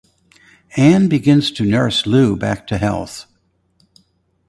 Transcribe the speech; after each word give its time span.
Anne 0.77 1.07
begins 1.07 1.51
to 1.51 1.63
nurse 1.63 2.07
Lou 2.07 2.35
back 2.35 2.65
to 2.65 2.79
health. 2.79 3.27